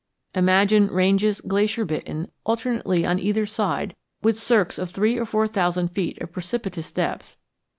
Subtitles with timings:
[0.33, 5.89] Imagine ranges glacier bitten alternately on either side with cirques of three or four thousand
[5.89, 7.37] feet of precipitous depth.